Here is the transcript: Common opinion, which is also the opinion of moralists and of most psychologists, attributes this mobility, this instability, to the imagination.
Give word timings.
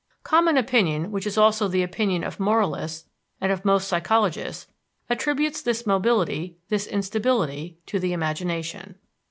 Common 0.23 0.57
opinion, 0.57 1.11
which 1.11 1.27
is 1.27 1.37
also 1.37 1.67
the 1.67 1.83
opinion 1.83 2.23
of 2.23 2.39
moralists 2.39 3.07
and 3.39 3.51
of 3.51 3.63
most 3.63 3.87
psychologists, 3.87 4.65
attributes 5.11 5.61
this 5.61 5.85
mobility, 5.85 6.57
this 6.69 6.87
instability, 6.87 7.77
to 7.85 7.99
the 7.99 8.11
imagination. 8.11 8.95